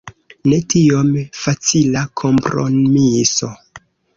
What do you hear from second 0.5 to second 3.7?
Ne tiom facila kompromiso.